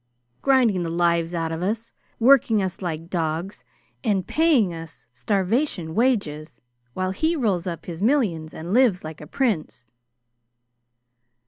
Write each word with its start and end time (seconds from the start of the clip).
Grinding 0.41 0.81
the 0.81 0.89
lives 0.89 1.35
out 1.35 1.51
of 1.51 1.61
us! 1.61 1.93
Working 2.19 2.59
us 2.59 2.81
like 2.81 3.07
dogs, 3.11 3.63
and 4.03 4.25
paying 4.25 4.73
us 4.73 5.05
starvation 5.13 5.93
wages, 5.93 6.59
while 6.95 7.11
he 7.11 7.35
rolls 7.35 7.67
up 7.67 7.85
his 7.85 8.01
millions 8.01 8.51
and 8.51 8.73
lives 8.73 9.03
like 9.03 9.21
a 9.21 9.27
prince!" 9.27 9.85